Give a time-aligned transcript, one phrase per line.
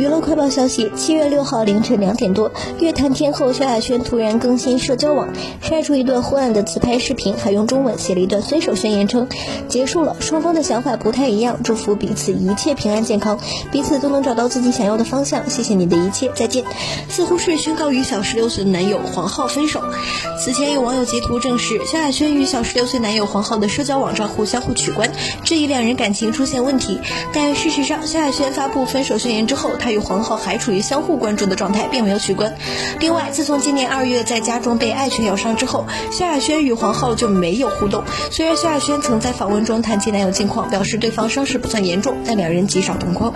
[0.00, 5.28] 娱乐快报消息：七月六号凌晨两点多，乐坛天后萧亚轩突然更新社交网，
[5.60, 9.28] 晒出一段昏暗的自拍视频，还用中文写了一段分手宣言，称
[9.68, 13.38] 结束了，双方的想法不太一样，祝福彼此一切平安健康，
[13.70, 15.50] 彼此都能找到自己想要的方向。
[15.50, 16.64] 谢谢你的一切，再见。
[17.10, 19.82] 似乎是宣告与小十六岁的男友黄浩分手。
[20.42, 25.12] 此前有网友截图证实，萧亚轩与小十六岁男友黄浩的社交网账户相互取关，
[25.44, 26.98] 质疑两人感情出现问题。
[27.34, 29.89] 但事实上，萧亚轩发布分手宣言之后，他。
[29.92, 32.54] 与皇后还处于相互关注的状态，并没有取关。
[32.98, 38.02] 另外，自从今年二月在家中被爱犬咬伤之后，萧亚轩与皇后就没有互动。
[38.30, 43.32] 虽然萧亚轩曾在访问中谈及男友近况，表示对方伤势不算严重，但两人极少同框。